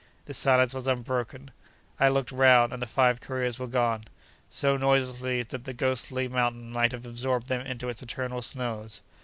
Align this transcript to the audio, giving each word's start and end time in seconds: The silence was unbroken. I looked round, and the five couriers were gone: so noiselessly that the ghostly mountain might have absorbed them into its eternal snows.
The 0.25 0.33
silence 0.33 0.73
was 0.73 0.87
unbroken. 0.87 1.51
I 1.99 2.09
looked 2.09 2.31
round, 2.31 2.73
and 2.73 2.81
the 2.81 2.87
five 2.87 3.21
couriers 3.21 3.59
were 3.59 3.67
gone: 3.67 4.05
so 4.49 4.75
noiselessly 4.75 5.43
that 5.43 5.65
the 5.65 5.73
ghostly 5.73 6.27
mountain 6.27 6.71
might 6.71 6.91
have 6.91 7.05
absorbed 7.05 7.49
them 7.49 7.61
into 7.61 7.87
its 7.87 8.01
eternal 8.01 8.41
snows. 8.41 9.03